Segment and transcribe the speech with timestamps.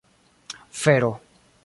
[0.81, 1.11] fero